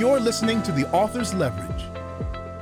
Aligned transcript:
You're 0.00 0.18
listening 0.18 0.62
to 0.62 0.72
The 0.72 0.86
Author's 0.92 1.34
Leverage. 1.34 1.84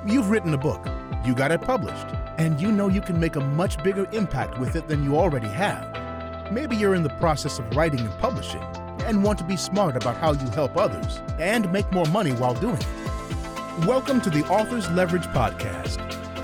You've 0.04 0.28
written 0.28 0.54
a 0.54 0.58
book, 0.58 0.84
you 1.24 1.36
got 1.36 1.52
it 1.52 1.60
published, 1.60 2.08
and 2.36 2.60
you 2.60 2.72
know 2.72 2.88
you 2.88 3.00
can 3.00 3.20
make 3.20 3.36
a 3.36 3.40
much 3.40 3.80
bigger 3.84 4.08
impact 4.10 4.58
with 4.58 4.74
it 4.74 4.88
than 4.88 5.04
you 5.04 5.16
already 5.16 5.46
have. 5.46 6.50
Maybe 6.50 6.74
you're 6.74 6.96
in 6.96 7.04
the 7.04 7.14
process 7.20 7.60
of 7.60 7.76
writing 7.76 8.00
and 8.00 8.18
publishing 8.18 8.60
and 9.04 9.22
want 9.22 9.38
to 9.38 9.44
be 9.44 9.56
smart 9.56 9.94
about 9.94 10.16
how 10.16 10.32
you 10.32 10.50
help 10.50 10.76
others 10.76 11.20
and 11.38 11.72
make 11.72 11.92
more 11.92 12.06
money 12.06 12.32
while 12.32 12.54
doing 12.54 12.74
it. 12.74 13.86
Welcome 13.86 14.20
to 14.22 14.30
the 14.30 14.44
Author's 14.48 14.90
Leverage 14.90 15.26
Podcast, 15.28 16.02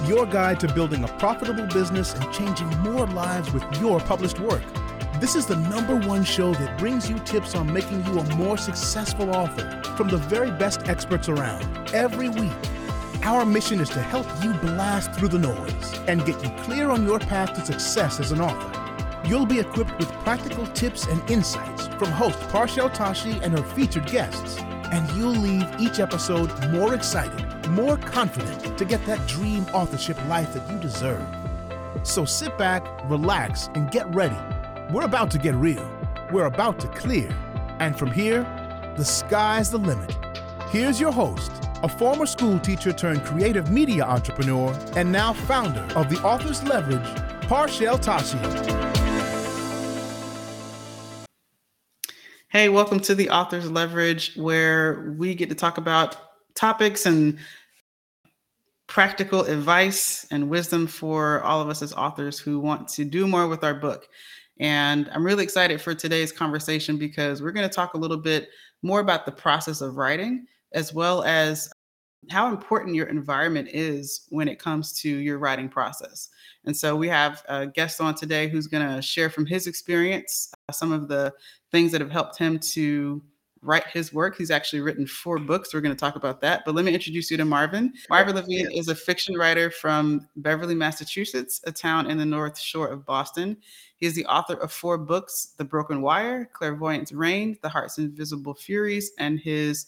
your 0.09 0.27
guide 0.27 0.61
to 0.61 0.73
building 0.73 1.03
a 1.03 1.09
profitable 1.19 1.67
business 1.75 2.15
and 2.15 2.33
changing 2.33 2.69
more 2.79 3.09
lives 3.09 3.53
with 3.53 3.65
your 3.81 3.99
published 3.99 4.39
work. 4.39 4.63
This 5.25 5.37
is 5.37 5.47
the 5.47 5.57
number 5.57 5.97
one 5.97 6.23
show 6.23 6.53
that 6.53 6.77
brings 6.77 7.09
you 7.09 7.19
tips 7.21 7.55
on 7.55 7.73
making 7.73 8.05
you 8.05 8.19
a 8.19 8.37
more 8.37 8.59
successful 8.59 9.35
author 9.35 9.81
from 9.97 10.09
the 10.09 10.19
very 10.19 10.51
best 10.51 10.87
experts 10.87 11.31
around 11.31 11.65
every 11.95 12.29
week. 12.29 12.53
Our 13.23 13.47
mission 13.47 13.81
is 13.81 13.89
to 13.89 14.03
help 14.03 14.27
you 14.45 14.53
blast 14.53 15.15
through 15.15 15.29
the 15.29 15.39
noise 15.39 15.99
and 16.07 16.27
get 16.27 16.45
you 16.45 16.51
clear 16.65 16.91
on 16.91 17.07
your 17.07 17.19
path 17.21 17.55
to 17.55 17.65
success 17.65 18.21
as 18.21 18.33
an 18.33 18.43
author. 18.43 19.27
You'll 19.27 19.47
be 19.47 19.61
equipped 19.61 19.99
with 19.99 20.13
practical 20.25 20.67
tips 20.67 21.07
and 21.07 21.31
insights 21.31 21.87
from 21.87 22.11
host 22.11 22.39
Parchelle 22.51 22.93
Tashi 22.93 23.41
and 23.43 23.59
her 23.59 23.65
featured 23.65 24.05
guests, 24.05 24.59
and 24.93 25.11
you'll 25.17 25.31
leave 25.31 25.67
each 25.81 26.01
episode 26.01 26.51
more 26.71 26.93
excited, 26.93 27.67
more 27.71 27.97
confident 27.97 28.77
to 28.77 28.85
get 28.85 29.03
that 29.07 29.27
dream 29.27 29.65
authorship 29.73 30.23
life 30.29 30.53
that 30.53 30.71
you 30.71 30.79
deserve. 30.81 31.27
So 32.03 32.27
sit 32.27 32.59
back, 32.59 32.87
relax, 33.09 33.71
and 33.75 33.91
get 33.91 34.07
ready. 34.15 34.37
We're 34.95 35.03
about 35.03 35.33
to 35.33 35.39
get 35.39 35.57
real. 35.57 35.91
We're 36.31 36.47
about 36.47 36.79
to 36.79 36.87
clear. 36.87 37.29
And 37.81 37.99
from 37.99 38.13
here, 38.13 38.45
the 38.97 39.05
sky's 39.05 39.73
the 39.73 39.79
limit. 39.79 40.15
Here's 40.71 41.01
your 41.01 41.11
host, 41.11 41.51
a 41.83 41.89
former 41.89 42.27
school 42.27 42.61
teacher 42.61 42.93
turned 42.93 43.25
creative 43.25 43.73
media 43.73 44.05
entrepreneur, 44.05 44.73
and 44.95 45.11
now 45.11 45.33
founder 45.33 45.81
of 45.97 46.11
the 46.11 46.23
Author's 46.23 46.63
Leverage, 46.63 47.03
Parchelle 47.49 48.01
Tashi. 48.01 48.39
Hey, 52.51 52.69
welcome 52.69 53.01
to 53.01 53.17
the 53.17 53.31
Author's 53.31 53.69
Leverage, 53.69 54.37
where 54.37 55.13
we 55.19 55.35
get 55.35 55.49
to 55.49 55.57
talk 55.57 55.77
about 55.77 56.17
topics 56.55 57.05
and 57.05 57.39
practical 58.87 59.41
advice 59.41 60.25
and 60.31 60.49
wisdom 60.49 60.87
for 60.87 61.43
all 61.43 61.61
of 61.61 61.69
us 61.69 61.83
as 61.83 61.93
authors 61.95 62.39
who 62.39 62.61
want 62.61 62.87
to 62.91 63.05
do 63.05 63.27
more 63.27 63.49
with 63.49 63.65
our 63.65 63.75
book. 63.75 64.07
And 64.61 65.11
I'm 65.13 65.25
really 65.25 65.45
excited 65.45 65.81
for 65.81 65.95
today's 65.95 66.33
conversation 66.33 66.97
because 66.97 67.43
we're 67.43 67.53
going 67.53 67.69
to 67.69 67.75
talk 67.75 67.95
a 67.95 67.99
little 67.99 68.17
bit 68.17 68.49
more 68.83 69.01
about 69.01 69.27
the 69.27 69.33
process 69.33 69.81
of 69.81 69.97
writing, 69.97 70.47
as 70.73 70.95
well 70.95 71.25
as 71.25 71.69
how 72.31 72.49
important 72.49 72.95
your 72.95 73.07
environment 73.07 73.69
is 73.73 74.27
when 74.31 74.49
it 74.49 74.59
comes 74.59 74.93
to 75.01 75.09
your 75.09 75.39
writing 75.39 75.69
process. 75.69 76.29
And 76.65 76.77
so 76.77 76.97
we 76.97 77.09
have 77.09 77.43
a 77.49 77.67
guest 77.67 78.01
on 78.01 78.15
today 78.15 78.49
who's 78.49 78.67
going 78.67 78.87
to 78.89 79.03
share 79.03 79.29
from 79.29 79.45
his 79.45 79.67
experience 79.67 80.51
uh, 80.69 80.73
some 80.73 80.93
of 80.93 81.09
the 81.09 81.33
things 81.71 81.93
that 81.93 82.01
have 82.01 82.11
helped 82.11 82.39
him 82.39 82.59
to 82.59 83.23
write 83.65 83.87
his 83.87 84.13
work. 84.13 84.37
He's 84.37 84.51
actually 84.51 84.81
written 84.81 85.07
four 85.07 85.39
books. 85.39 85.73
We're 85.73 85.81
going 85.81 85.95
to 85.95 85.99
talk 85.99 86.17
about 86.17 86.41
that. 86.43 86.63
But 86.65 86.75
let 86.75 86.85
me 86.85 86.93
introduce 86.93 87.31
you 87.31 87.37
to 87.39 87.45
Marvin. 87.45 87.93
Marvin 88.11 88.35
Levine 88.35 88.71
is 88.71 88.89
a 88.89 88.95
fiction 88.95 89.37
writer 89.37 89.71
from 89.71 90.29
Beverly, 90.37 90.75
Massachusetts, 90.75 91.61
a 91.67 91.73
town 91.73 92.11
in 92.11 92.19
the 92.19 92.27
North 92.27 92.59
Shore 92.59 92.89
of 92.89 93.07
Boston. 93.07 93.57
He 93.97 94.07
is 94.07 94.15
the 94.15 94.27
author 94.27 94.55
of 94.55 94.71
four 94.71 94.99
books 94.99 95.55
The 95.57 95.65
Broken 95.65 96.03
Wire, 96.03 96.49
Clairvoyance 96.53 97.13
Rain, 97.13 97.57
The 97.63 97.69
Heart's 97.69 97.99
Invisible 97.99 98.55
Furies, 98.55 99.13
and 99.19 99.39
his 99.41 99.87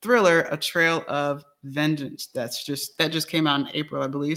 thriller, 0.00 0.48
A 0.50 0.56
Trail 0.56 1.04
of 1.06 1.44
Vengeance. 1.64 2.28
That's 2.34 2.64
just 2.64 2.96
that 2.98 3.12
just 3.12 3.28
came 3.28 3.46
out 3.46 3.60
in 3.60 3.68
April, 3.74 4.02
I 4.02 4.06
believe. 4.06 4.36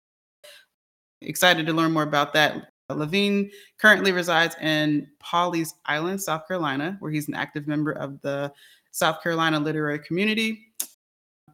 Excited 1.21 1.65
to 1.65 1.73
learn 1.73 1.91
more 1.93 2.03
about 2.03 2.33
that. 2.33 2.71
Levine 2.89 3.49
currently 3.77 4.11
resides 4.11 4.55
in 4.61 5.07
Pawleys 5.23 5.73
Island, 5.85 6.21
South 6.21 6.47
Carolina, 6.47 6.97
where 6.99 7.11
he's 7.11 7.27
an 7.27 7.35
active 7.35 7.67
member 7.67 7.91
of 7.91 8.19
the 8.21 8.51
South 8.91 9.21
Carolina 9.23 9.59
literary 9.59 9.99
community. 9.99 10.67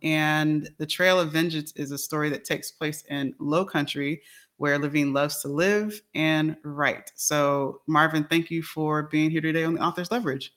And 0.03 0.69
The 0.77 0.85
Trail 0.85 1.19
of 1.19 1.31
Vengeance 1.31 1.71
is 1.75 1.91
a 1.91 1.97
story 1.97 2.29
that 2.29 2.45
takes 2.45 2.71
place 2.71 3.03
in 3.09 3.33
Low 3.39 3.65
Country, 3.65 4.21
where 4.57 4.77
Levine 4.77 5.13
loves 5.13 5.41
to 5.41 5.47
live 5.47 6.01
and 6.13 6.55
write. 6.63 7.11
So, 7.15 7.81
Marvin, 7.87 8.25
thank 8.25 8.51
you 8.51 8.61
for 8.61 9.03
being 9.03 9.29
here 9.31 9.41
today 9.41 9.63
on 9.63 9.75
the 9.75 9.81
Author's 9.81 10.11
Leverage. 10.11 10.53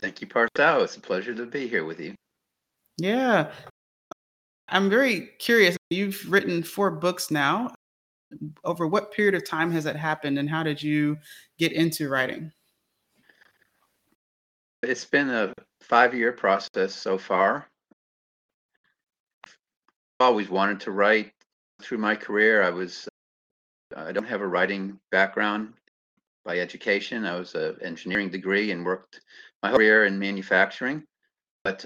Thank 0.00 0.20
you, 0.20 0.26
Parthao. 0.26 0.82
It's 0.82 0.96
a 0.96 1.00
pleasure 1.00 1.34
to 1.34 1.46
be 1.46 1.68
here 1.68 1.84
with 1.84 2.00
you. 2.00 2.14
Yeah. 2.98 3.52
I'm 4.68 4.88
very 4.88 5.30
curious. 5.38 5.76
You've 5.90 6.24
written 6.30 6.62
four 6.62 6.90
books 6.90 7.30
now. 7.30 7.74
Over 8.64 8.86
what 8.86 9.12
period 9.12 9.34
of 9.34 9.44
time 9.44 9.72
has 9.72 9.84
that 9.84 9.96
happened, 9.96 10.38
and 10.38 10.48
how 10.48 10.62
did 10.62 10.80
you 10.82 11.18
get 11.58 11.72
into 11.72 12.08
writing? 12.08 12.52
It's 14.82 15.04
been 15.04 15.28
a 15.28 15.52
five 15.82 16.14
year 16.14 16.32
process 16.32 16.94
so 16.94 17.18
far. 17.18 17.68
I've 19.44 19.56
always 20.20 20.48
wanted 20.48 20.80
to 20.80 20.90
write 20.90 21.32
through 21.82 21.98
my 21.98 22.14
career. 22.14 22.62
I 22.62 22.70
was, 22.70 23.06
uh, 23.94 24.04
I 24.06 24.12
don't 24.12 24.26
have 24.26 24.40
a 24.40 24.46
writing 24.46 24.98
background 25.10 25.74
by 26.46 26.58
education. 26.58 27.26
I 27.26 27.38
was 27.38 27.54
an 27.54 27.76
engineering 27.82 28.30
degree 28.30 28.70
and 28.70 28.84
worked 28.84 29.20
my 29.62 29.72
career 29.72 30.06
in 30.06 30.18
manufacturing. 30.18 31.04
But 31.62 31.84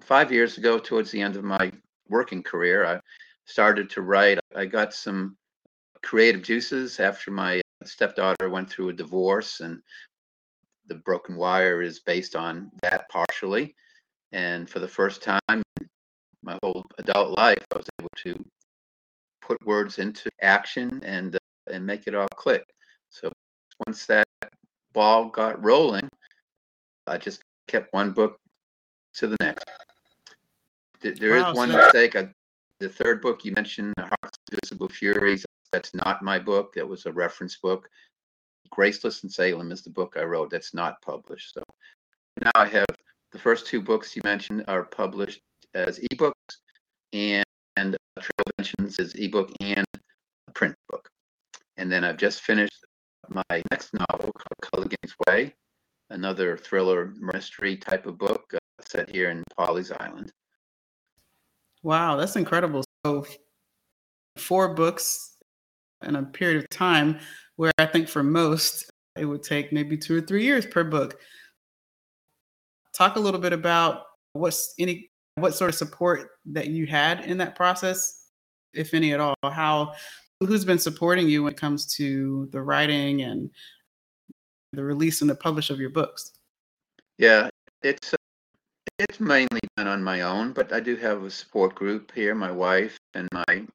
five 0.00 0.30
years 0.30 0.56
ago, 0.56 0.78
towards 0.78 1.10
the 1.10 1.20
end 1.20 1.34
of 1.34 1.42
my 1.42 1.72
working 2.08 2.44
career, 2.44 2.86
I 2.86 3.00
started 3.44 3.90
to 3.90 4.02
write. 4.02 4.38
I 4.54 4.66
got 4.66 4.94
some 4.94 5.36
creative 6.02 6.42
juices 6.42 7.00
after 7.00 7.32
my 7.32 7.60
stepdaughter 7.84 8.48
went 8.48 8.70
through 8.70 8.90
a 8.90 8.92
divorce 8.92 9.60
and 9.60 9.82
the 10.88 10.96
broken 10.96 11.36
wire 11.36 11.82
is 11.82 12.00
based 12.00 12.36
on 12.36 12.70
that 12.82 13.08
partially. 13.08 13.74
And 14.32 14.68
for 14.68 14.78
the 14.78 14.88
first 14.88 15.22
time 15.22 15.40
in 15.48 15.88
my 16.42 16.58
whole 16.62 16.84
adult 16.98 17.36
life 17.36 17.64
i 17.72 17.76
was 17.76 17.86
able 18.00 18.10
to 18.16 18.44
put 19.40 19.64
words 19.66 19.98
into 19.98 20.28
action 20.42 21.00
and 21.04 21.34
uh, 21.36 21.38
and 21.72 21.84
make 21.84 22.06
it 22.06 22.14
all 22.14 22.28
click. 22.36 22.64
So 23.10 23.30
once 23.86 24.06
that 24.06 24.26
ball 24.92 25.26
got 25.28 25.62
rolling 25.62 26.08
i 27.06 27.18
just 27.18 27.42
kept 27.68 27.92
one 27.92 28.12
book 28.12 28.38
to 29.14 29.26
the 29.26 29.36
next. 29.40 29.64
There 31.00 31.40
wow, 31.40 31.50
is 31.50 31.56
one 31.56 31.70
so 31.70 31.76
mistake. 31.76 32.16
I, 32.16 32.28
the 32.80 32.88
third 32.88 33.22
book 33.22 33.44
you 33.44 33.52
mentioned 33.52 33.94
heart's 33.98 34.38
invisible 34.50 34.88
furies 34.88 35.44
that's 35.72 35.94
not 35.94 36.22
my 36.22 36.38
book. 36.38 36.74
That 36.74 36.88
was 36.88 37.06
a 37.06 37.12
reference 37.12 37.56
book 37.56 37.88
Graceless 38.70 39.22
in 39.22 39.30
Salem 39.30 39.72
is 39.72 39.82
the 39.82 39.90
book 39.90 40.16
I 40.16 40.22
wrote 40.22 40.50
that's 40.50 40.74
not 40.74 41.00
published. 41.02 41.54
So 41.54 41.62
now 42.42 42.50
I 42.54 42.66
have 42.66 42.86
the 43.32 43.38
first 43.38 43.66
two 43.66 43.80
books 43.80 44.14
you 44.16 44.22
mentioned 44.24 44.64
are 44.68 44.84
published 44.84 45.40
as 45.74 45.98
ebooks, 46.12 46.32
and, 47.12 47.44
and 47.76 47.96
Trail 48.18 48.46
Vengeance 48.56 48.98
is 48.98 49.14
ebook 49.14 49.50
and 49.60 49.84
a 50.48 50.52
print 50.52 50.74
book. 50.88 51.08
And 51.76 51.90
then 51.90 52.04
I've 52.04 52.16
just 52.16 52.40
finished 52.42 52.84
my 53.28 53.62
next 53.70 53.90
novel 53.92 54.32
called 54.32 54.72
Culligan's 54.72 55.14
Way, 55.26 55.54
another 56.10 56.56
thriller 56.56 57.12
mystery 57.18 57.76
type 57.76 58.06
of 58.06 58.18
book 58.18 58.44
uh, 58.54 58.58
set 58.80 59.10
here 59.14 59.30
in 59.30 59.42
Pawleys 59.58 59.92
Island. 60.00 60.32
Wow, 61.82 62.16
that's 62.16 62.36
incredible. 62.36 62.84
So, 63.04 63.26
four 64.36 64.74
books 64.74 65.36
in 66.02 66.16
a 66.16 66.22
period 66.22 66.58
of 66.58 66.68
time 66.70 67.18
where 67.56 67.72
I 67.78 67.86
think 67.86 68.08
for 68.08 68.22
most 68.22 68.90
it 69.16 69.24
would 69.24 69.42
take 69.42 69.72
maybe 69.72 69.96
two 69.96 70.16
or 70.16 70.20
three 70.20 70.44
years 70.44 70.66
per 70.66 70.84
book. 70.84 71.18
Talk 72.94 73.16
a 73.16 73.20
little 73.20 73.40
bit 73.40 73.52
about 73.52 74.04
what's 74.32 74.74
any 74.78 75.10
what 75.36 75.54
sort 75.54 75.70
of 75.70 75.74
support 75.74 76.30
that 76.46 76.68
you 76.68 76.86
had 76.86 77.24
in 77.24 77.36
that 77.38 77.56
process, 77.56 78.28
if 78.72 78.94
any 78.94 79.12
at 79.12 79.20
all. 79.20 79.34
How 79.42 79.92
who's 80.40 80.64
been 80.64 80.78
supporting 80.78 81.28
you 81.28 81.42
when 81.42 81.52
it 81.52 81.60
comes 81.60 81.86
to 81.96 82.48
the 82.52 82.60
writing 82.60 83.22
and 83.22 83.50
the 84.72 84.84
release 84.84 85.20
and 85.20 85.30
the 85.30 85.34
publish 85.34 85.70
of 85.70 85.80
your 85.80 85.90
books? 85.90 86.32
Yeah, 87.18 87.48
it's 87.82 88.14
uh, 88.14 88.18
it's 88.98 89.20
mainly 89.20 89.60
done 89.76 89.88
on 89.88 90.02
my 90.02 90.22
own, 90.22 90.52
but 90.52 90.72
I 90.72 90.80
do 90.80 90.96
have 90.96 91.22
a 91.22 91.30
support 91.30 91.74
group 91.74 92.12
here. 92.14 92.34
My 92.34 92.50
wife 92.50 92.98
and 93.14 93.28
my 93.32 93.66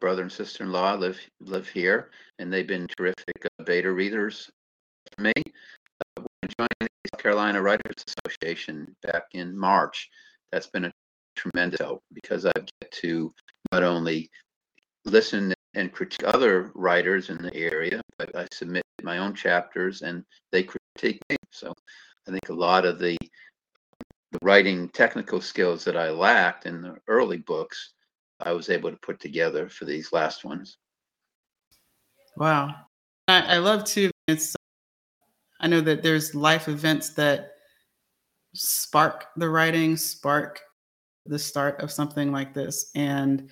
brother 0.00 0.22
and 0.22 0.32
sister-in-law 0.32 0.94
live 0.94 1.20
live 1.40 1.68
here, 1.68 2.10
and 2.38 2.52
they've 2.52 2.66
been 2.66 2.86
terrific 2.96 3.44
uh, 3.44 3.64
beta 3.64 3.90
readers 3.90 4.50
for 5.14 5.22
me. 5.22 5.32
Uh, 6.16 6.22
when 6.22 6.50
joined 6.58 6.68
the 6.80 6.88
South 7.12 7.22
Carolina 7.22 7.62
Writers 7.62 8.04
Association 8.06 8.94
back 9.02 9.24
in 9.32 9.56
March, 9.56 10.08
that's 10.50 10.68
been 10.68 10.86
a 10.86 10.92
tremendous 11.36 11.80
help 11.80 12.02
because 12.12 12.46
I 12.46 12.52
get 12.56 12.90
to 12.90 13.32
not 13.72 13.82
only 13.82 14.30
listen 15.04 15.54
and 15.74 15.92
critique 15.92 16.26
other 16.26 16.72
writers 16.74 17.30
in 17.30 17.38
the 17.42 17.54
area, 17.54 18.00
but 18.18 18.34
I 18.36 18.46
submit 18.52 18.82
my 19.02 19.18
own 19.18 19.34
chapters 19.34 20.02
and 20.02 20.24
they 20.52 20.64
critique 20.64 21.20
me. 21.30 21.36
So 21.52 21.72
I 22.26 22.30
think 22.30 22.48
a 22.48 22.54
lot 22.54 22.84
of 22.84 22.98
the 22.98 23.16
the 24.32 24.38
writing 24.42 24.88
technical 24.90 25.40
skills 25.40 25.84
that 25.84 25.96
I 25.96 26.10
lacked 26.10 26.64
in 26.66 26.82
the 26.82 26.96
early 27.08 27.38
books, 27.38 27.94
I 28.42 28.52
was 28.52 28.70
able 28.70 28.90
to 28.90 28.96
put 28.98 29.20
together 29.20 29.68
for 29.68 29.84
these 29.84 30.12
last 30.12 30.44
ones. 30.44 30.78
Wow. 32.36 32.74
I, 33.28 33.56
I 33.56 33.58
love 33.58 33.84
too. 33.84 34.10
It's 34.28 34.56
I 35.60 35.66
know 35.66 35.80
that 35.82 36.02
there's 36.02 36.34
life 36.34 36.68
events 36.68 37.10
that 37.10 37.52
spark 38.54 39.26
the 39.36 39.48
writing, 39.48 39.96
spark 39.96 40.60
the 41.26 41.38
start 41.38 41.80
of 41.80 41.92
something 41.92 42.32
like 42.32 42.54
this. 42.54 42.90
And 42.94 43.50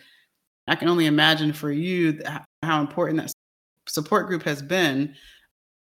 I 0.67 0.75
can 0.75 0.89
only 0.89 1.07
imagine 1.07 1.53
for 1.53 1.71
you 1.71 2.19
how 2.63 2.81
important 2.81 3.19
that 3.19 3.33
support 3.87 4.27
group 4.27 4.43
has 4.43 4.63
been. 4.63 5.15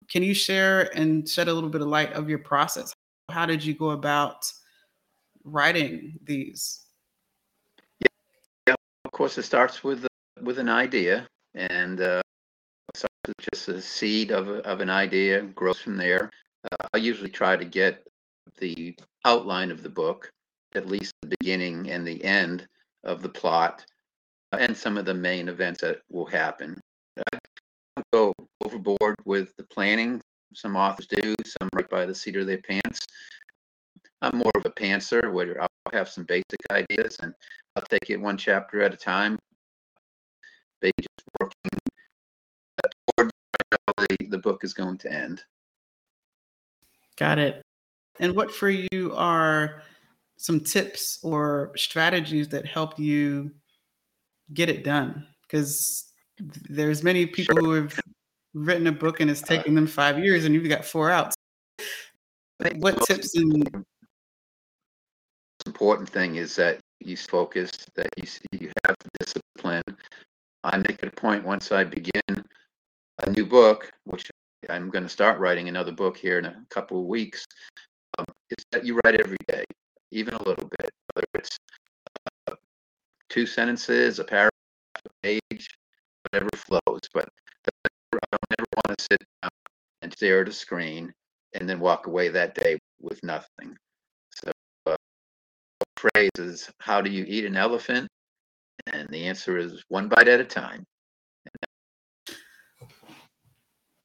Can 0.10 0.24
you 0.24 0.34
share 0.34 0.96
and 0.98 1.28
shed 1.28 1.48
a 1.48 1.54
little 1.54 1.70
bit 1.70 1.82
of 1.82 1.88
light 1.88 2.14
of 2.14 2.30
your 2.30 2.40
process? 2.40 2.94
How 3.30 3.46
did 3.46 3.64
you 3.64 3.74
go 3.74 3.92
about 3.92 4.52
writing 5.44 6.20
these? 6.24 6.86
Course, 9.22 9.38
it 9.38 9.44
starts 9.44 9.84
with 9.84 10.08
with 10.42 10.58
an 10.58 10.68
idea, 10.68 11.28
and 11.54 12.02
uh, 12.02 12.24
just 13.54 13.68
a 13.68 13.80
seed 13.80 14.32
of, 14.32 14.48
of 14.50 14.82
an 14.82 14.90
idea, 14.90 15.44
grows 15.44 15.78
from 15.78 15.96
there. 15.96 16.32
Uh, 16.72 16.88
I 16.96 16.98
usually 16.98 17.30
try 17.30 17.56
to 17.56 17.64
get 17.64 18.04
the 18.58 18.96
outline 19.24 19.70
of 19.70 19.84
the 19.84 19.90
book, 19.90 20.32
at 20.74 20.88
least 20.88 21.14
the 21.22 21.36
beginning 21.40 21.92
and 21.92 22.04
the 22.06 22.24
end 22.26 22.68
of 23.04 23.22
the 23.22 23.30
plot, 23.30 23.86
uh, 24.54 24.58
and 24.60 24.76
some 24.76 24.98
of 24.98 25.06
the 25.06 25.14
main 25.14 25.50
events 25.50 25.82
that 25.82 26.00
will 26.10 26.26
happen. 26.26 26.82
I 27.32 27.38
don't 27.96 28.06
go 28.12 28.34
overboard 28.66 29.14
with 29.26 29.56
the 29.56 29.66
planning. 29.66 30.20
Some 30.56 30.76
authors 30.76 31.06
do, 31.06 31.36
some 31.46 31.70
right 31.76 31.88
by 31.92 32.08
the 32.08 32.16
seat 32.16 32.38
of 32.38 32.48
their 32.48 32.58
pants. 32.58 33.06
I'm 34.22 34.38
more 34.38 34.52
of 34.56 34.66
a 34.66 34.70
pantser 34.70 35.32
where 35.32 35.62
I'll 35.62 35.70
have 35.94 36.10
some 36.10 36.26
basic 36.26 36.60
ideas 36.70 37.18
and 37.22 37.34
I'll 37.76 37.84
take 37.84 38.10
it 38.10 38.18
one 38.18 38.38
chapter 38.38 38.82
at 38.84 38.94
a 38.94 38.98
time. 38.98 39.40
Pages 40.82 41.08
working 41.40 41.72
toward 43.16 43.32
how 43.72 43.94
the, 43.98 44.28
the 44.28 44.38
book 44.38 44.64
is 44.64 44.74
going 44.74 44.98
to 45.00 45.12
end. 45.12 45.44
Got 47.18 47.40
it. 47.40 47.62
And 48.20 48.36
what 48.36 48.52
for 48.52 48.70
you 48.70 49.14
are 49.16 49.84
some 50.38 50.60
tips 50.60 51.20
or 51.24 51.72
strategies 51.76 52.48
that 52.50 52.66
help 52.66 53.00
you 53.00 53.52
get 54.54 54.70
it 54.70 54.84
done? 54.84 55.26
Because 55.44 56.12
there's 56.70 57.04
many 57.04 57.26
people 57.26 57.56
sure. 57.56 57.64
who 57.64 57.72
have 57.74 58.00
written 58.54 58.88
a 58.88 58.92
book 58.92 59.20
and 59.20 59.30
it's 59.30 59.42
taken 59.42 59.76
them 59.76 59.88
five 59.88 60.20
years 60.20 60.46
and 60.46 60.54
you've 60.54 60.68
got 60.70 60.86
four 60.86 61.10
outs. 61.10 61.36
What 62.76 63.02
tips 63.08 63.36
and 63.36 63.86
important 65.82 66.08
thing 66.08 66.36
is 66.36 66.56
that 66.56 66.80
you 67.00 67.18
focus, 67.18 67.72
that 67.96 68.08
you 68.16 68.28
you 68.52 68.72
have 68.86 68.96
the 69.00 69.10
discipline. 69.20 69.82
I 70.64 70.78
make 70.78 71.02
it 71.02 71.08
a 71.08 71.12
point 71.20 71.44
once 71.44 71.72
I 71.72 71.84
begin 71.84 72.46
a 73.24 73.30
new 73.32 73.48
book, 73.48 73.92
which 74.04 74.30
I'm 74.70 74.92
going 74.92 75.06
to 75.06 75.10
start 75.10 75.40
writing 75.40 75.70
another 75.70 75.92
book 75.92 76.16
here 76.16 76.38
in 76.38 76.46
a 76.46 76.56
couple 76.70 77.00
of 77.00 77.08
weeks, 77.08 77.44
um, 78.20 78.26
is 78.52 78.64
that 78.72 78.86
you 78.86 79.00
write 79.04 79.20
every 79.20 79.40
day, 79.48 79.64
even 80.12 80.36
a 80.36 80.44
little 80.44 80.70
bit, 80.80 80.92
whether 81.16 81.26
it's 81.34 81.58
uh, 82.46 82.54
two 83.30 83.48
sentences, 83.48 84.20
a 84.20 84.24
paragraph, 84.24 84.52
a 85.04 85.10
page, 85.24 85.68
whatever 86.30 86.50
flows. 86.58 87.02
But 87.12 87.28
I 87.86 87.90
don't 88.12 88.60
ever 88.60 88.68
want 88.86 89.00
to 89.00 89.04
sit 89.12 89.24
down 89.42 89.50
and 90.04 90.14
stare 90.14 90.42
at 90.42 90.48
a 90.48 90.54
screen 90.54 91.12
and 91.56 91.68
then 91.68 91.80
walk 91.80 92.06
away 92.06 92.28
that 92.28 92.54
day 92.54 92.78
with 93.02 93.20
nothing. 93.24 93.76
Phrase 96.02 96.32
is, 96.38 96.70
How 96.80 97.02
do 97.02 97.12
you 97.12 97.26
eat 97.28 97.46
an 97.46 97.56
elephant? 97.56 98.08
And 98.92 99.08
the 99.10 99.26
answer 99.26 99.58
is 99.58 99.84
one 99.90 100.10
bite 100.10 100.28
at 100.28 100.40
a 100.40 100.46
time 100.46 100.84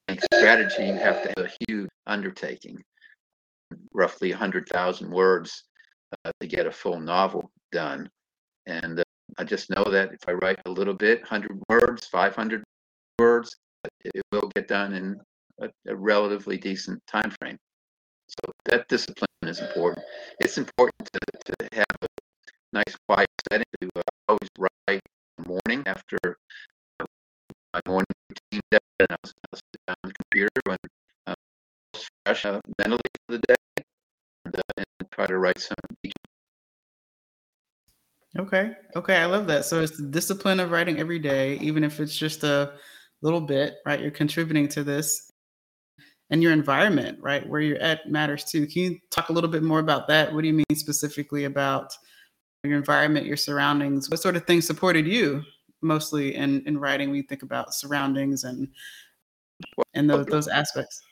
and 0.09 0.21
strategy, 0.35 0.87
you 0.87 0.95
have 0.95 1.23
to 1.23 1.29
have 1.37 1.47
a 1.47 1.65
huge 1.67 1.89
undertaking, 2.07 2.79
roughly 3.93 4.31
100,000 4.31 5.11
words 5.11 5.65
uh, 6.25 6.31
to 6.41 6.47
get 6.47 6.67
a 6.67 6.73
full 6.73 7.01
novel 7.01 7.51
done. 7.73 8.09
And 8.67 9.01
uh, 9.01 9.05
I 9.39 9.45
just 9.45 9.71
know 9.71 9.85
that 9.85 10.13
if 10.13 10.29
I 10.29 10.33
write 10.33 10.61
a 10.67 10.71
little 10.71 10.95
bit, 10.95 11.21
100 11.21 11.61
words, 11.69 12.07
500 12.07 12.63
words, 13.19 13.57
it 14.05 14.23
will 14.33 14.51
get 14.55 14.69
done 14.69 14.95
in 14.95 15.21
a, 15.61 15.69
a 15.89 15.97
relatively 15.97 16.57
decent 16.57 17.01
time 17.07 17.33
frame. 17.41 17.57
So 18.29 18.53
that 18.67 18.89
discipline 18.89 19.27
is 19.43 19.61
important. 19.61 20.05
It's 20.41 20.59
important 20.59 21.11
to, 21.13 21.21
nice 22.77 22.97
quiet 23.09 23.31
setting 23.51 23.65
to 23.81 23.89
uh, 23.97 24.03
always 24.29 24.51
write 24.59 25.01
morning 25.47 25.83
after 25.87 26.19
my 27.73 27.81
morning 27.87 28.07
routine 28.29 28.61
and 28.73 29.09
I 29.11 29.17
was, 29.23 29.33
I 29.33 29.49
was 29.53 29.63
on 29.89 29.95
the 30.05 30.13
computer 30.13 30.49
when 30.65 30.77
uh, 31.27 31.35
fresh 32.25 32.45
uh, 32.45 32.61
mentally 32.79 33.01
for 33.27 33.39
the 33.39 33.43
day 33.49 33.85
and, 34.45 34.57
uh, 34.57 34.61
and 34.77 35.11
try 35.11 35.27
to 35.27 35.39
write 35.39 35.59
some. 35.59 35.77
Okay. 38.39 38.73
Okay. 38.95 39.17
I 39.17 39.25
love 39.25 39.47
that. 39.47 39.65
So 39.65 39.81
it's 39.81 39.97
the 39.97 40.09
discipline 40.09 40.61
of 40.61 40.71
writing 40.71 40.99
every 40.99 41.19
day, 41.19 41.59
even 41.61 41.83
if 41.83 42.01
it's 42.01 42.17
just 42.17 42.45
a 42.45 42.75
little 43.23 43.41
bit, 43.41 43.77
right? 43.87 44.01
You're 44.01 44.11
contributing 44.11 44.69
to 44.69 44.85
this 44.85 45.31
and 46.29 46.43
your 46.43 46.53
environment, 46.53 47.19
right? 47.23 47.49
Where 47.49 47.63
you're 47.63 47.79
at 47.79 48.11
matters 48.11 48.45
too. 48.45 48.67
Can 48.67 48.83
you 48.83 48.99
talk 49.11 49.31
a 49.31 49.33
little 49.33 49.49
bit 49.49 49.63
more 49.63 49.79
about 49.79 50.09
that? 50.09 50.35
What 50.35 50.43
do 50.43 50.49
you 50.49 50.55
mean 50.55 50.77
specifically 50.77 51.45
about 51.45 51.95
your 52.69 52.79
environment, 52.79 53.27
your 53.27 53.37
surroundings? 53.37 54.11
What 54.11 54.21
sort 54.21 54.37
of 54.37 54.47
things 54.47 54.67
supported 54.67 55.07
you 55.07 55.43
mostly 55.83 56.35
in 56.35 56.63
in 56.67 56.79
writing 56.79 57.11
we 57.11 57.23
think 57.23 57.43
about 57.43 57.75
surroundings 57.75 58.45
and 58.45 58.69
and 59.95 60.09
those 60.09 60.27
those 60.27 60.49
aspects 60.49 61.03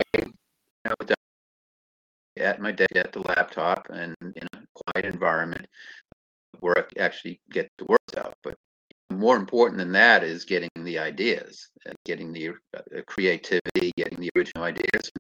at 2.36 2.60
my 2.60 2.72
desk 2.72 2.96
at 2.96 3.12
the 3.12 3.20
laptop 3.20 3.86
and 3.90 4.14
in 4.20 4.46
a 4.54 4.62
quiet 4.74 5.12
environment 5.12 5.66
where 6.60 6.78
I 6.78 7.00
actually 7.00 7.40
get 7.50 7.70
the 7.78 7.84
words 7.84 8.14
out. 8.16 8.34
But 8.42 8.56
more 9.10 9.36
important 9.36 9.78
than 9.78 9.92
that 9.92 10.24
is 10.24 10.44
getting 10.44 10.70
the 10.76 10.98
ideas, 10.98 11.68
getting 12.04 12.32
the 12.32 12.50
uh, 12.76 12.80
creativity, 13.06 13.92
getting 13.96 14.20
the 14.20 14.30
original 14.36 14.64
ideas. 14.64 15.10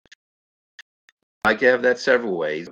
I 1.44 1.54
have 1.54 1.82
that 1.82 1.98
several 1.98 2.36
ways. 2.36 2.68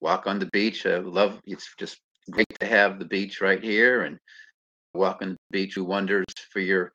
Walk 0.00 0.26
on 0.26 0.38
the 0.38 0.46
beach. 0.52 0.86
I 0.86 0.98
love. 0.98 1.40
It's 1.46 1.74
just 1.78 1.98
great 2.30 2.58
to 2.60 2.66
have 2.66 2.98
the 2.98 3.04
beach 3.04 3.40
right 3.40 3.62
here, 3.62 4.02
and 4.02 4.18
walking 4.94 5.30
the 5.30 5.36
beach 5.50 5.74
do 5.74 5.84
wonders 5.84 6.26
for 6.50 6.60
your 6.60 6.92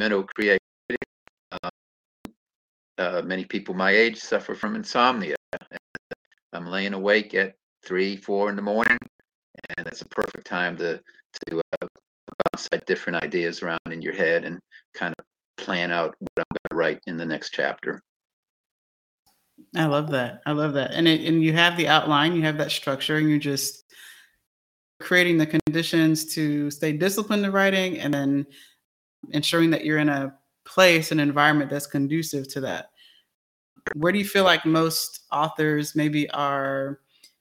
mental 0.00 0.24
creativity. 0.24 0.60
Uh, 1.62 1.70
uh, 2.98 3.22
many 3.24 3.44
people 3.44 3.74
my 3.74 3.90
age 3.90 4.18
suffer 4.18 4.54
from 4.54 4.74
insomnia. 4.74 5.36
I'm 6.52 6.66
laying 6.66 6.94
awake 6.94 7.34
at 7.34 7.54
three, 7.86 8.16
four 8.16 8.50
in 8.50 8.56
the 8.56 8.62
morning, 8.62 8.98
and 9.76 9.86
it's 9.86 10.02
a 10.02 10.08
perfect 10.08 10.46
time 10.46 10.76
to 10.78 11.00
to 11.46 11.60
uh, 11.80 11.86
bounce 12.52 12.68
different 12.86 13.22
ideas 13.22 13.62
around 13.62 13.78
in 13.90 14.02
your 14.02 14.14
head 14.14 14.44
and 14.44 14.58
kind 14.94 15.14
of 15.18 15.24
plan 15.62 15.90
out 15.90 16.14
what 16.18 16.30
I'm 16.38 16.44
going 16.50 16.70
to 16.70 16.76
write 16.76 17.00
in 17.06 17.16
the 17.16 17.26
next 17.26 17.50
chapter. 17.50 18.00
I 19.76 19.86
love 19.86 20.10
that. 20.10 20.40
I 20.46 20.52
love 20.52 20.74
that. 20.74 20.92
And 20.94 21.06
it, 21.06 21.26
and 21.26 21.42
you 21.42 21.52
have 21.52 21.76
the 21.76 21.88
outline, 21.88 22.34
you 22.34 22.42
have 22.42 22.58
that 22.58 22.70
structure, 22.70 23.16
and 23.16 23.28
you're 23.28 23.38
just 23.38 23.84
creating 25.00 25.38
the 25.38 25.46
conditions 25.46 26.34
to 26.34 26.70
stay 26.70 26.92
disciplined 26.92 27.44
in 27.44 27.52
writing 27.52 27.98
and 27.98 28.12
then 28.12 28.46
ensuring 29.30 29.70
that 29.70 29.84
you're 29.84 29.98
in 29.98 30.08
a 30.08 30.34
place 30.64 31.12
an 31.12 31.20
environment 31.20 31.70
that's 31.70 31.86
conducive 31.86 32.48
to 32.48 32.60
that. 32.60 32.90
Where 33.94 34.12
do 34.12 34.18
you 34.18 34.24
feel 34.24 34.44
like 34.44 34.66
most 34.66 35.20
authors 35.32 35.96
maybe 35.96 36.28
are 36.30 37.00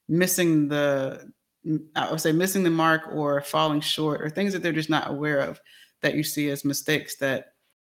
missing 0.10 0.70
the 0.70 1.30
i 1.98 2.10
would 2.10 2.22
say 2.22 2.32
missing 2.32 2.64
the 2.64 2.70
mark 2.70 3.02
or 3.12 3.42
falling 3.42 3.82
short 3.82 4.22
or 4.22 4.30
things 4.30 4.54
that 4.54 4.64
they're 4.64 4.72
just 4.72 4.90
not 4.90 5.10
aware 5.10 5.40
of 5.40 5.60
that 6.02 6.16
you 6.16 6.24
see 6.24 6.50
as 6.50 6.64
mistakes 6.64 7.18
that 7.18 7.48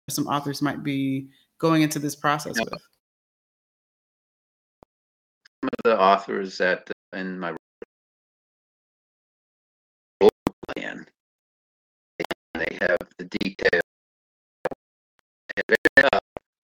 some 0.10 0.28
authors 0.28 0.62
might 0.62 0.84
be 0.84 1.30
going 1.60 1.82
into 1.82 2.00
this 2.00 2.16
process 2.16 2.60
with? 2.60 2.70
Some 5.62 5.70
of 5.78 5.84
the 5.84 6.00
authors 6.00 6.58
that 6.58 6.90
uh, 7.14 7.18
in 7.18 7.40
my 7.40 7.56
plan. 10.76 11.06
They 12.56 12.69
have 12.82 12.98
the 13.18 13.26
detail, 13.26 13.82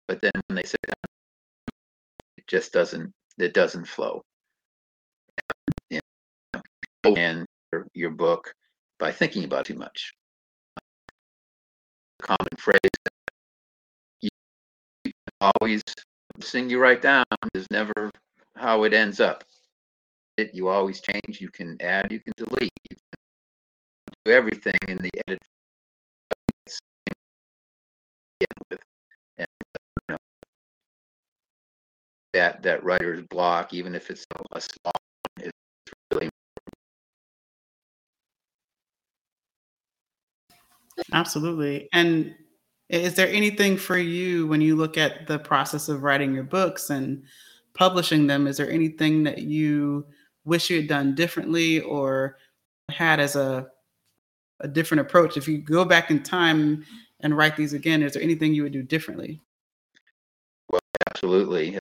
but 0.07 0.21
then 0.21 0.31
when 0.47 0.55
they 0.55 0.63
sit 0.63 0.81
down, 0.87 0.95
it 2.37 2.47
just 2.47 2.71
doesn't. 2.73 3.11
It 3.37 3.53
doesn't 3.53 3.87
flow. 3.87 4.21
And 7.15 7.45
your, 7.93 8.11
book 8.11 8.53
by 8.99 9.11
thinking 9.11 9.43
about 9.45 9.65
too 9.65 9.75
much. 9.75 10.13
common 12.21 12.57
phrase 12.57 12.79
you, 14.21 14.29
always 15.41 15.81
thing 16.41 16.69
you 16.69 16.79
write 16.79 17.01
down 17.01 17.25
is 17.53 17.67
never 17.71 18.11
how 18.55 18.83
it 18.83 18.93
ends 18.93 19.19
up. 19.19 19.43
it. 20.37 20.51
You 20.53 20.67
always 20.69 21.01
change. 21.01 21.41
You 21.41 21.49
can 21.49 21.77
add. 21.81 22.11
You 22.11 22.19
can 22.19 22.33
delete. 22.37 22.71
You 22.89 22.97
can 22.97 23.17
do 24.25 24.31
everything 24.31 24.79
in 24.87 24.97
the 24.97 25.11
edit. 25.27 25.39
That 32.37 32.61
that 32.63 32.83
writer's 32.83 33.23
block, 33.29 33.73
even 33.73 33.95
if 33.95 34.09
it's 34.11 34.25
a 34.53 34.61
small, 34.61 34.93
is 35.41 35.51
really 36.13 36.29
Absolutely. 41.13 41.87
And 41.93 42.33
is 42.89 43.15
there 43.15 43.27
anything 43.29 43.77
for 43.77 43.97
you 43.97 44.47
when 44.47 44.61
you 44.61 44.75
look 44.75 44.97
at 44.97 45.27
the 45.27 45.39
process 45.39 45.89
of 45.89 46.03
writing 46.03 46.33
your 46.33 46.43
books 46.43 46.89
and 46.89 47.23
publishing 47.73 48.27
them? 48.27 48.47
Is 48.47 48.57
there 48.57 48.69
anything 48.71 49.23
that 49.23 49.39
you 49.39 50.05
wish 50.45 50.69
you 50.69 50.77
had 50.77 50.87
done 50.87 51.15
differently 51.15 51.81
or 51.81 52.37
had 52.89 53.19
as 53.19 53.35
a 53.35 53.67
a 54.61 54.67
different 54.67 55.01
approach? 55.01 55.37
If 55.37 55.47
you 55.47 55.59
go 55.59 55.85
back 55.85 56.11
in 56.11 56.23
time 56.23 56.83
and 57.21 57.37
write 57.37 57.55
these 57.57 57.73
again, 57.73 58.03
is 58.03 58.13
there 58.13 58.23
anything 58.23 58.53
you 58.53 58.63
would 58.63 58.73
do 58.73 58.83
differently? 58.83 59.41
Well, 60.69 60.79
absolutely. 61.09 61.77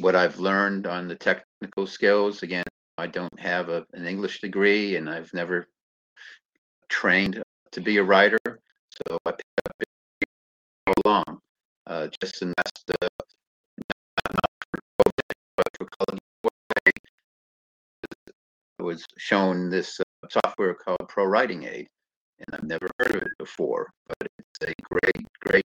What 0.00 0.14
I've 0.16 0.38
learned 0.38 0.86
on 0.86 1.08
the 1.08 1.14
technical 1.14 1.86
skills, 1.86 2.42
again, 2.42 2.64
I 2.98 3.06
don't 3.06 3.38
have 3.38 3.68
a, 3.68 3.84
an 3.92 4.06
English 4.06 4.40
degree 4.40 4.96
and 4.96 5.08
I've 5.08 5.32
never 5.34 5.68
trained 6.88 7.42
to 7.72 7.80
be 7.80 7.98
a 7.98 8.02
writer. 8.02 8.38
So 8.46 9.18
I 9.26 9.30
picked 9.30 9.60
up 10.86 10.94
along. 11.04 11.38
Uh, 11.86 12.08
just 12.20 12.42
in 12.42 12.52
last, 12.58 12.90
uh, 13.00 13.08
was 18.88 19.04
shown 19.18 19.68
this 19.68 20.00
uh, 20.00 20.28
software 20.30 20.74
called 20.74 21.06
Pro 21.08 21.26
Writing 21.26 21.64
Aid, 21.64 21.86
and 22.38 22.54
I've 22.54 22.64
never 22.64 22.88
heard 22.98 23.16
of 23.16 23.22
it 23.22 23.38
before, 23.38 23.90
but 24.06 24.28
it's 24.38 24.70
a 24.70 24.72
great, 24.82 25.26
great. 25.40 25.64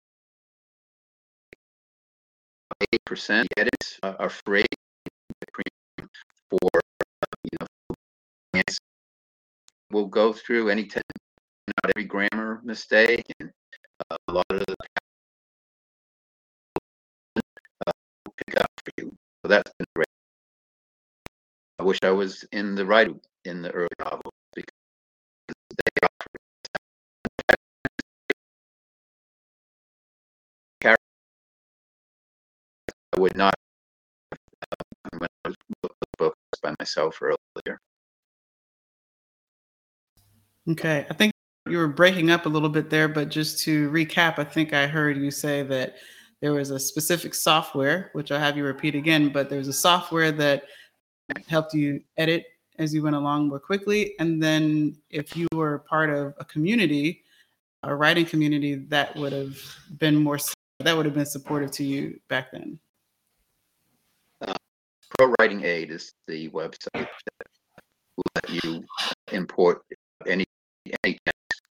Eight 2.81 3.05
percent 3.05 3.49
edits 3.57 3.99
are 4.03 4.31
free 4.31 4.65
for 6.51 6.59
you 7.45 7.59
know. 7.61 7.67
We'll 9.91 10.07
go 10.07 10.33
through 10.33 10.71
any 10.71 10.87
ten 10.87 11.03
out 11.85 11.91
every 11.97 12.07
grammar 12.07 12.61
mistake 12.65 13.25
and 13.41 13.51
uh, 14.11 14.17
a 14.29 14.33
lot 14.33 14.47
of 14.51 14.65
the 14.67 14.75
uh, 17.87 17.93
pick 18.37 18.61
up 18.61 18.67
for 18.85 18.93
you. 18.99 19.15
So 19.43 19.49
that's 19.49 19.73
been 19.79 19.87
great. 19.95 20.07
I 21.79 21.85
wish 21.85 21.99
I 22.03 22.11
was 22.11 22.45
in 22.53 22.75
the 22.75 22.87
right 22.87 23.11
in 23.45 23.63
the 23.63 23.71
early 23.71 23.89
novels 23.99 24.35
would 33.19 33.37
not 33.37 33.55
uh, 34.33 34.77
when 35.19 35.29
I 35.45 35.49
was 35.49 35.57
books 36.19 36.37
by 36.63 36.75
myself 36.79 37.19
earlier. 37.23 37.79
Okay, 40.69 41.07
I 41.09 41.15
think 41.15 41.33
you 41.69 41.79
were 41.79 41.89
breaking 41.89 42.31
up 42.31 42.47
a 42.47 42.49
little 42.49 42.69
bit 42.69 42.91
there, 42.91 43.09
but 43.09 43.31
just 43.31 43.61
to 43.61 43.91
recap, 43.91 44.39
I 44.39 44.45
think 44.45 44.75
I 44.75 44.87
heard 44.87 45.17
you 45.17 45.31
say 45.31 45.63
that 45.63 45.97
there 46.41 46.53
was 46.53 46.71
a 46.71 46.79
specific 46.79 47.35
software, 47.35 48.11
which 48.13 48.31
I'll 48.31 48.39
have 48.39 48.57
you 48.57 48.65
repeat 48.65 48.95
again, 48.95 49.31
but 49.31 49.49
there 49.49 49.59
was 49.59 49.69
a 49.69 49.73
software 49.73 50.31
that 50.33 50.65
helped 51.49 51.75
you 51.75 52.03
edit 52.17 52.47
as 52.79 52.95
you 52.95 53.03
went 53.03 53.17
along 53.17 53.49
more 53.49 53.59
quickly. 53.59 54.15
And 54.19 54.43
then 54.43 54.97
if 55.11 55.37
you 55.37 55.47
were 55.53 55.81
part 55.81 56.11
of 56.11 56.35
a 56.39 56.45
community, 56.45 57.25
a 57.83 57.95
writing 57.95 58.25
community, 58.27 58.77
that 58.77 59.17
would 59.17 59.33
have 59.33 59.59
been 59.99 60.17
more, 60.17 60.39
that 60.81 60.97
would 60.97 61.07
have 61.07 61.15
been 61.15 61.27
supportive 61.27 61.71
to 61.73 61.85
you 61.85 62.21
back 62.29 62.53
then. 62.53 62.79
Pro 65.17 65.35
Writing 65.39 65.65
Aid 65.65 65.91
is 65.91 66.13
the 66.27 66.49
website 66.51 66.77
that 66.95 67.47
will 68.17 68.25
let 68.35 68.65
you 68.65 68.85
import 69.33 69.83
any 70.27 70.45
any 71.05 71.19
text 71.25 71.63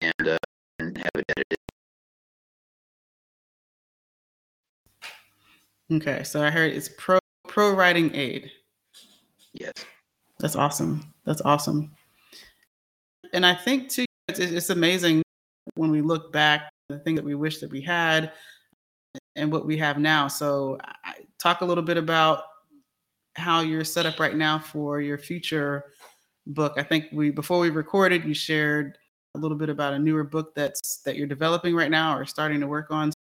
and 0.00 0.28
uh, 0.28 0.38
and 0.78 0.98
have 0.98 1.10
it 1.14 1.24
edited. 1.28 1.58
Okay, 5.92 6.24
so 6.24 6.42
I 6.42 6.50
heard 6.50 6.72
it's 6.72 6.90
Pro 6.96 7.18
Pro 7.46 7.72
Writing 7.74 8.14
Aid. 8.14 8.50
Yes. 9.52 9.72
That's 10.40 10.56
awesome. 10.56 11.14
That's 11.24 11.40
awesome. 11.42 11.92
And 13.32 13.46
I 13.46 13.54
think 13.54 13.88
too, 13.88 14.04
it's, 14.28 14.40
it's 14.40 14.70
amazing 14.70 15.22
when 15.74 15.90
we 15.90 16.00
look 16.00 16.32
back 16.32 16.70
the 16.88 16.98
thing 16.98 17.14
that 17.14 17.24
we 17.24 17.34
wish 17.34 17.58
that 17.60 17.70
we 17.70 17.80
had 17.80 18.32
and 19.36 19.52
what 19.52 19.64
we 19.66 19.76
have 19.78 19.98
now. 19.98 20.28
So, 20.28 20.78
I, 21.04 21.14
talk 21.38 21.60
a 21.60 21.64
little 21.64 21.84
bit 21.84 21.96
about 21.96 22.44
how 23.34 23.60
you're 23.60 23.84
set 23.84 24.06
up 24.06 24.18
right 24.20 24.36
now 24.36 24.58
for 24.58 25.00
your 25.00 25.18
future 25.18 25.84
book. 26.46 26.74
I 26.76 26.82
think 26.82 27.06
we 27.12 27.30
before 27.30 27.58
we 27.58 27.70
recorded, 27.70 28.24
you 28.24 28.34
shared 28.34 28.98
a 29.34 29.38
little 29.38 29.56
bit 29.56 29.68
about 29.68 29.92
a 29.94 29.98
newer 29.98 30.24
book 30.24 30.54
that's 30.54 30.98
that 31.04 31.16
you're 31.16 31.26
developing 31.26 31.74
right 31.74 31.90
now 31.90 32.16
or 32.16 32.24
starting 32.24 32.60
to 32.60 32.66
work 32.66 32.90
on. 32.90 33.12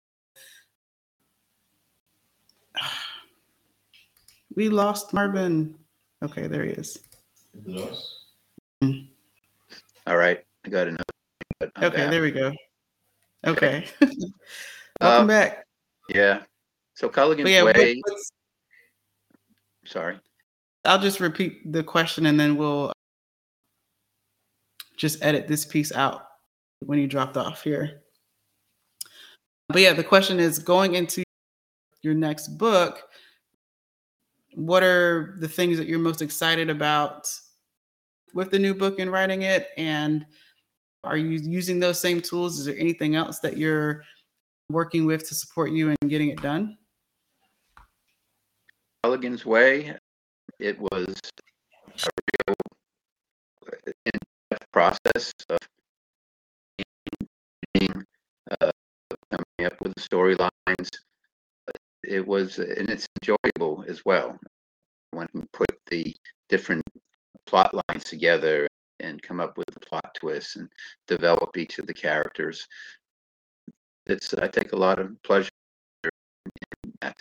We 4.54 4.68
lost 4.68 5.14
Marvin. 5.14 5.74
Okay, 6.22 6.46
there 6.46 6.62
he 6.64 6.72
is. 6.72 6.98
Lost. 7.64 8.26
All 8.82 10.16
right. 10.18 10.44
I 10.66 10.68
got 10.68 10.88
another. 10.88 11.04
Okay, 11.82 12.10
there 12.10 12.20
we 12.20 12.30
go. 12.32 12.52
Okay. 13.46 13.86
Welcome 15.00 15.22
Um, 15.22 15.26
back. 15.26 15.64
Yeah. 16.10 16.42
So 16.94 17.08
Culligan's 17.08 17.48
yeah, 17.48 17.62
Way. 17.62 18.02
what's- 18.06 18.30
Sorry. 19.84 20.18
I'll 20.84 20.98
just 20.98 21.20
repeat 21.20 21.72
the 21.72 21.82
question 21.82 22.26
and 22.26 22.38
then 22.38 22.56
we'll 22.56 22.90
uh, 22.90 22.92
just 24.96 25.22
edit 25.22 25.48
this 25.48 25.64
piece 25.64 25.92
out 25.92 26.26
when 26.80 26.98
you 26.98 27.06
dropped 27.06 27.36
off 27.36 27.62
here. 27.62 28.02
But 29.68 29.82
yeah, 29.82 29.92
the 29.92 30.04
question 30.04 30.40
is 30.40 30.58
going 30.58 30.94
into 30.94 31.22
your 32.02 32.14
next 32.14 32.58
book, 32.58 33.02
what 34.54 34.82
are 34.82 35.36
the 35.40 35.48
things 35.48 35.78
that 35.78 35.86
you're 35.86 35.98
most 35.98 36.20
excited 36.20 36.68
about 36.68 37.32
with 38.34 38.50
the 38.50 38.58
new 38.58 38.74
book 38.74 38.98
and 38.98 39.10
writing 39.10 39.42
it? 39.42 39.68
And 39.76 40.26
are 41.04 41.16
you 41.16 41.38
using 41.38 41.80
those 41.80 42.00
same 42.00 42.20
tools? 42.20 42.58
Is 42.58 42.66
there 42.66 42.78
anything 42.78 43.14
else 43.14 43.38
that 43.40 43.56
you're 43.56 44.02
working 44.68 45.06
with 45.06 45.26
to 45.28 45.34
support 45.34 45.70
you 45.70 45.90
in 45.90 46.08
getting 46.08 46.28
it 46.28 46.42
done? 46.42 46.76
Culligan's 49.02 49.44
Way. 49.44 49.96
It 50.58 50.78
was 50.78 51.14
a 51.88 52.10
real 52.46 52.54
in-depth 54.06 54.72
process 54.72 55.32
of 55.48 55.58
being, 57.74 58.04
uh, 58.60 58.70
coming 59.30 59.66
up 59.66 59.80
with 59.80 59.92
the 59.94 60.00
storylines. 60.00 60.88
It 62.04 62.26
was, 62.26 62.58
and 62.58 62.88
it's 62.90 63.06
enjoyable 63.22 63.84
as 63.88 64.04
well. 64.04 64.38
When 65.10 65.26
you 65.34 65.46
put 65.52 65.70
the 65.90 66.14
different 66.48 66.82
plot 67.46 67.74
lines 67.88 68.04
together 68.04 68.68
and 69.00 69.20
come 69.20 69.40
up 69.40 69.58
with 69.58 69.66
the 69.72 69.80
plot 69.80 70.14
twists 70.14 70.56
and 70.56 70.68
develop 71.08 71.56
each 71.56 71.78
of 71.78 71.86
the 71.86 71.94
characters. 71.94 72.66
It's, 74.06 74.32
I 74.34 74.48
take 74.48 74.72
a 74.72 74.76
lot 74.76 74.98
of 74.98 75.20
pleasure 75.22 75.50
in 76.04 76.92
that. 77.00 77.16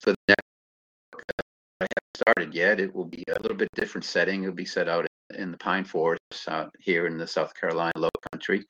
So 0.00 0.14
the 0.26 0.34
uh, 0.34 1.42
I 1.80 1.84
haven't 1.84 2.16
started 2.16 2.54
yet. 2.54 2.80
It 2.80 2.94
will 2.94 3.04
be 3.04 3.24
a 3.28 3.40
little 3.40 3.56
bit 3.56 3.68
different 3.74 4.04
setting. 4.04 4.42
It'll 4.42 4.54
be 4.54 4.64
set 4.64 4.88
out 4.88 5.06
in 5.36 5.50
the 5.52 5.58
pine 5.58 5.84
forests 5.84 6.48
out 6.48 6.74
here 6.78 7.06
in 7.06 7.18
the 7.18 7.26
South 7.26 7.54
Carolina 7.54 7.92
Low 7.96 8.10
Country, 8.32 8.64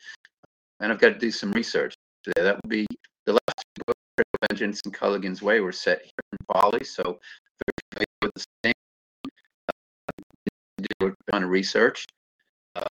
and 0.80 0.92
I've 0.92 0.99
got 0.99 1.11
to 1.11 1.18
do 1.18 1.30
some 1.30 1.52
research 1.52 1.94
there. 2.25 2.44
That 2.44 2.61
will 2.62 2.68
be 2.68 2.87
the 3.25 3.32
last 3.32 3.64
two 3.75 3.92
Vengeance 4.49 4.80
and 4.85 4.94
Culligan's 4.94 5.42
Way, 5.42 5.61
were 5.61 5.73
set 5.73 6.00
here 6.02 6.11
in 6.32 6.38
Pawleys, 6.50 6.87
so 6.87 7.02
very 7.02 7.75
familiar 7.90 8.06
with 8.23 8.32
the 8.35 8.44
setting. 8.64 8.75
Uh, 9.68 10.12
do 11.00 11.06
a 11.08 11.32
ton 11.32 11.44
of 11.44 11.50
research. 11.50 12.04
Uh, 12.76 12.85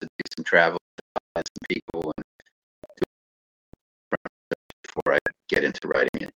to 0.00 0.06
do 0.06 0.08
some 0.36 0.44
travel, 0.44 0.78
find 1.34 1.46
some 1.46 1.66
people, 1.68 2.12
and 2.15 2.15
I 5.14 5.18
get 5.48 5.64
into 5.64 5.86
writing 5.88 6.08
it. 6.20 6.30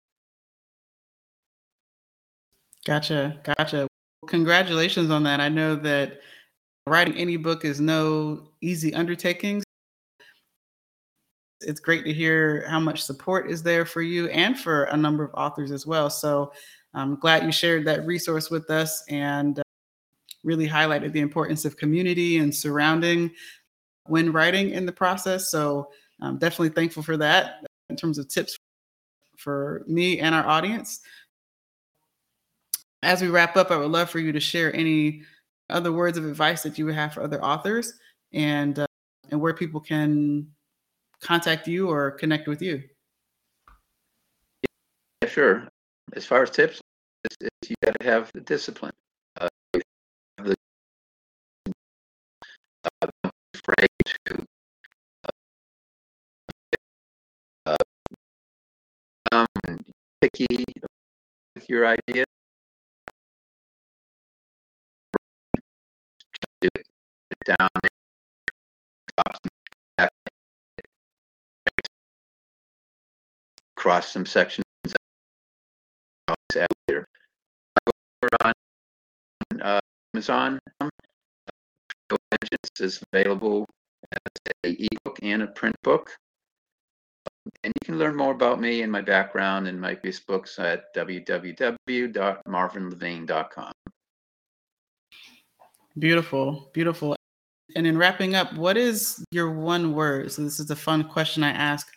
Gotcha. 2.86 3.40
Gotcha. 3.44 3.86
Congratulations 4.28 5.10
on 5.10 5.22
that. 5.24 5.40
I 5.40 5.48
know 5.48 5.76
that 5.76 6.20
writing 6.86 7.14
any 7.16 7.36
book 7.36 7.64
is 7.64 7.80
no 7.80 8.50
easy 8.60 8.94
undertaking. 8.94 9.62
it's 11.60 11.80
great 11.80 12.04
to 12.04 12.12
hear 12.12 12.64
how 12.68 12.78
much 12.78 13.02
support 13.02 13.50
is 13.50 13.62
there 13.62 13.84
for 13.84 14.02
you 14.02 14.28
and 14.28 14.58
for 14.58 14.84
a 14.84 14.96
number 14.96 15.24
of 15.24 15.34
authors 15.34 15.72
as 15.72 15.86
well. 15.86 16.08
So 16.08 16.52
I'm 16.94 17.16
glad 17.16 17.44
you 17.44 17.52
shared 17.52 17.84
that 17.86 18.06
resource 18.06 18.50
with 18.50 18.70
us 18.70 19.02
and 19.08 19.58
uh, 19.58 19.62
really 20.44 20.68
highlighted 20.68 21.12
the 21.12 21.20
importance 21.20 21.64
of 21.64 21.76
community 21.76 22.38
and 22.38 22.54
surrounding 22.54 23.30
when 24.06 24.32
writing 24.32 24.70
in 24.70 24.86
the 24.86 24.92
process. 24.92 25.50
So 25.50 25.88
I'm 26.22 26.38
definitely 26.38 26.70
thankful 26.70 27.02
for 27.02 27.16
that 27.16 27.67
in 27.90 27.96
terms 27.96 28.18
of 28.18 28.28
tips 28.28 28.58
for 29.36 29.82
me 29.86 30.18
and 30.18 30.34
our 30.34 30.46
audience. 30.46 31.00
As 33.02 33.22
we 33.22 33.28
wrap 33.28 33.56
up, 33.56 33.70
I 33.70 33.76
would 33.76 33.90
love 33.90 34.10
for 34.10 34.18
you 34.18 34.32
to 34.32 34.40
share 34.40 34.74
any 34.74 35.22
other 35.70 35.92
words 35.92 36.18
of 36.18 36.24
advice 36.24 36.62
that 36.62 36.78
you 36.78 36.86
would 36.86 36.94
have 36.94 37.14
for 37.14 37.22
other 37.22 37.42
authors 37.44 37.94
and 38.32 38.78
uh, 38.78 38.86
and 39.30 39.40
where 39.40 39.54
people 39.54 39.80
can 39.80 40.48
contact 41.20 41.68
you 41.68 41.90
or 41.90 42.12
connect 42.12 42.48
with 42.48 42.62
you. 42.62 42.82
Yeah, 45.22 45.28
sure. 45.28 45.68
As 46.14 46.24
far 46.24 46.42
as 46.42 46.50
tips, 46.50 46.80
it's, 47.24 47.36
it's, 47.40 47.70
you 47.70 47.76
got 47.84 47.94
to 48.00 48.06
have 48.06 48.30
the 48.32 48.40
discipline. 48.40 48.92
Picky 60.20 60.64
with 61.54 61.68
your 61.68 61.86
idea. 61.86 62.24
Do 66.60 66.68
down 67.44 67.68
cross 73.76 74.12
some 74.12 74.26
sections 74.26 74.64
later. 76.54 77.06
Over 77.86 78.30
on 78.44 78.52
uh, 79.62 79.80
Amazon, 80.14 80.58
Legends 82.10 82.70
is 82.80 83.02
available 83.12 83.66
as 84.12 84.52
an 84.64 84.76
ebook 84.78 85.18
and 85.22 85.42
a 85.42 85.46
print 85.46 85.76
book. 85.82 86.10
And 87.64 87.72
you 87.80 87.84
can 87.84 87.98
learn 87.98 88.14
more 88.16 88.32
about 88.32 88.60
me 88.60 88.82
and 88.82 88.92
my 88.92 89.00
background 89.00 89.66
and 89.68 89.80
my 89.80 89.94
previous 89.94 90.20
books 90.20 90.58
at 90.58 90.94
www.marvinlevine.com. 90.94 93.72
Beautiful, 95.98 96.70
beautiful. 96.72 97.16
And 97.76 97.86
in 97.86 97.98
wrapping 97.98 98.34
up, 98.34 98.54
what 98.54 98.76
is 98.76 99.24
your 99.30 99.50
one 99.50 99.94
word? 99.94 100.32
So 100.32 100.42
this 100.42 100.60
is 100.60 100.70
a 100.70 100.76
fun 100.76 101.04
question 101.04 101.42
I 101.42 101.50
ask 101.50 101.88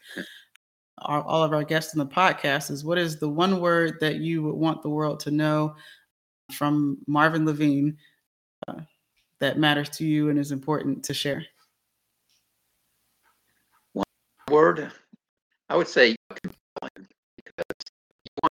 our, 1.04 1.24
all 1.24 1.44
of 1.44 1.54
our 1.54 1.64
guests 1.64 1.94
in 1.94 2.00
the 2.00 2.06
podcast 2.06 2.72
is 2.72 2.86
what 2.86 2.98
is 2.98 3.20
the 3.20 3.30
one 3.30 3.60
word 3.60 3.98
that 4.00 4.18
you 4.18 4.44
would 4.44 4.56
want 4.56 4.82
the 4.82 4.90
world 4.90 5.20
to 5.22 5.32
know 5.32 5.76
from 6.54 6.98
Marvin 7.08 7.46
Levine 7.46 7.98
uh, 8.68 8.82
that 9.40 9.58
matters 9.58 9.90
to 9.90 10.06
you 10.06 10.30
and 10.30 10.38
is 10.38 10.52
important 10.52 11.04
to 11.06 11.14
share? 11.14 11.44
One 13.94 14.06
word, 14.50 14.92
I 15.72 15.78
would 15.78 15.90
say 15.90 16.18
compelling, 16.30 17.08
because 17.38 17.66
you 18.26 18.32
want 18.44 18.54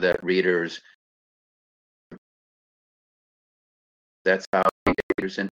that 0.00 0.24
readers. 0.24 0.80
That's 4.24 4.46
how 4.52 4.62
readers 5.18 5.38
and 5.38 5.50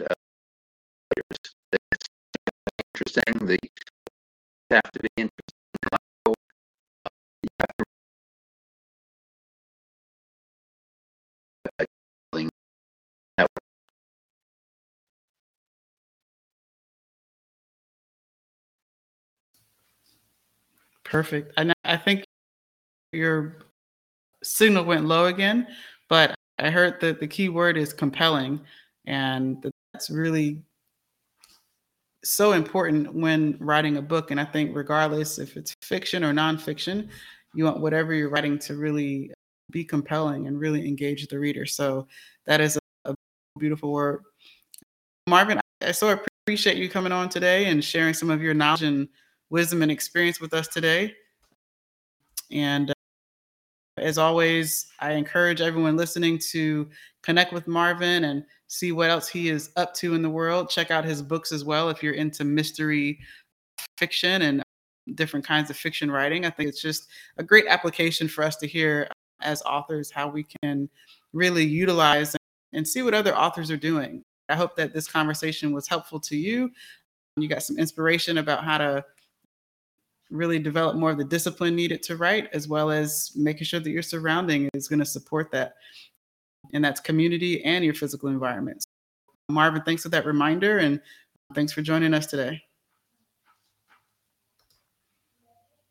uh, 0.00 0.14
interesting. 2.94 3.48
The 3.48 3.58
have 4.70 4.92
to 4.92 5.00
be 5.00 5.08
interesting. 5.18 5.55
Perfect. 21.06 21.52
And 21.56 21.72
I 21.84 21.96
think 21.96 22.24
your 23.12 23.58
signal 24.42 24.84
went 24.84 25.04
low 25.04 25.26
again, 25.26 25.66
but 26.08 26.34
I 26.58 26.70
heard 26.70 27.00
that 27.00 27.20
the 27.20 27.28
key 27.28 27.48
word 27.48 27.76
is 27.76 27.92
compelling, 27.92 28.60
and 29.06 29.64
that's 29.92 30.10
really 30.10 30.62
so 32.24 32.52
important 32.52 33.14
when 33.14 33.56
writing 33.60 33.98
a 33.98 34.02
book. 34.02 34.32
And 34.32 34.40
I 34.40 34.44
think, 34.44 34.74
regardless 34.74 35.38
if 35.38 35.56
it's 35.56 35.74
fiction 35.80 36.24
or 36.24 36.32
nonfiction, 36.32 37.08
you 37.54 37.64
want 37.64 37.80
whatever 37.80 38.12
you're 38.12 38.28
writing 38.28 38.58
to 38.60 38.74
really 38.76 39.32
be 39.70 39.84
compelling 39.84 40.48
and 40.48 40.58
really 40.58 40.86
engage 40.88 41.26
the 41.28 41.38
reader. 41.38 41.66
So 41.66 42.08
that 42.46 42.60
is 42.60 42.78
a, 43.04 43.12
a 43.12 43.14
beautiful 43.58 43.92
word. 43.92 44.22
Marvin, 45.28 45.60
I 45.80 45.92
so 45.92 46.18
appreciate 46.46 46.78
you 46.78 46.88
coming 46.88 47.12
on 47.12 47.28
today 47.28 47.66
and 47.66 47.82
sharing 47.82 48.14
some 48.14 48.30
of 48.30 48.42
your 48.42 48.54
knowledge 48.54 48.82
and 48.82 49.08
wisdom 49.50 49.82
and 49.82 49.90
experience 49.90 50.40
with 50.40 50.54
us 50.54 50.68
today. 50.68 51.14
And 52.50 52.90
uh, 52.90 52.94
as 53.98 54.18
always, 54.18 54.86
I 55.00 55.12
encourage 55.12 55.60
everyone 55.60 55.96
listening 55.96 56.38
to 56.50 56.88
connect 57.22 57.52
with 57.52 57.66
Marvin 57.66 58.24
and 58.24 58.44
see 58.68 58.92
what 58.92 59.10
else 59.10 59.28
he 59.28 59.48
is 59.48 59.70
up 59.76 59.94
to 59.94 60.14
in 60.14 60.22
the 60.22 60.30
world. 60.30 60.70
Check 60.70 60.90
out 60.90 61.04
his 61.04 61.22
books 61.22 61.52
as 61.52 61.64
well 61.64 61.88
if 61.88 62.02
you're 62.02 62.14
into 62.14 62.44
mystery 62.44 63.18
fiction 63.96 64.42
and 64.42 64.62
different 65.14 65.46
kinds 65.46 65.70
of 65.70 65.76
fiction 65.76 66.10
writing. 66.10 66.44
I 66.44 66.50
think 66.50 66.68
it's 66.68 66.82
just 66.82 67.08
a 67.38 67.42
great 67.42 67.66
application 67.68 68.28
for 68.28 68.44
us 68.44 68.56
to 68.56 68.66
hear 68.66 69.08
as 69.40 69.62
authors 69.62 70.10
how 70.10 70.28
we 70.28 70.46
can 70.62 70.88
really 71.32 71.64
utilize 71.64 72.34
and 72.72 72.86
see 72.86 73.02
what 73.02 73.14
other 73.14 73.36
authors 73.36 73.70
are 73.70 73.76
doing. 73.76 74.22
I 74.48 74.56
hope 74.56 74.76
that 74.76 74.92
this 74.92 75.08
conversation 75.08 75.72
was 75.72 75.88
helpful 75.88 76.20
to 76.20 76.36
you. 76.36 76.70
You 77.36 77.48
got 77.48 77.62
some 77.62 77.78
inspiration 77.78 78.38
about 78.38 78.64
how 78.64 78.78
to 78.78 79.04
really 80.30 80.58
develop 80.58 80.96
more 80.96 81.10
of 81.10 81.18
the 81.18 81.24
discipline 81.24 81.76
needed 81.76 82.02
to 82.04 82.16
write, 82.16 82.48
as 82.52 82.68
well 82.68 82.90
as 82.90 83.32
making 83.36 83.64
sure 83.64 83.80
that 83.80 83.90
your 83.90 84.02
surrounding 84.02 84.68
is 84.74 84.88
going 84.88 84.98
to 84.98 85.06
support 85.06 85.50
that. 85.52 85.74
And 86.72 86.84
that's 86.84 87.00
community 87.00 87.64
and 87.64 87.84
your 87.84 87.94
physical 87.94 88.28
environment. 88.28 88.84
Marvin, 89.48 89.82
thanks 89.82 90.02
for 90.02 90.08
that 90.08 90.26
reminder 90.26 90.78
and 90.78 91.00
thanks 91.54 91.72
for 91.72 91.82
joining 91.82 92.12
us 92.12 92.26
today. 92.26 92.60